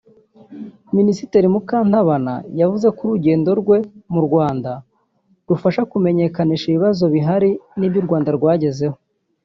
Minisitiri 0.95 1.45
Mukantabana 1.53 2.33
yavuze 2.59 2.85
urugendo 3.01 3.49
rwe 3.61 3.77
mu 4.13 4.19
Rwanda 4.27 4.71
rufasha 5.49 5.81
mu 5.83 5.87
kumenyekanisha 5.91 6.65
ibibazo 6.69 7.03
bihari 7.13 7.49
n’ibyo 7.77 7.99
u 8.01 8.05
Rwanda 8.07 8.29
rwagezeho 8.37 8.97